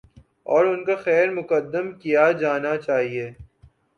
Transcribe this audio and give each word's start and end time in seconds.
اور 0.45 0.65
ان 0.65 0.83
کا 0.85 0.95
خیر 0.95 1.29
مقدم 1.31 1.91
کیا 1.93 2.31
جانا 2.31 2.75
چاہیے۔ 2.77 3.29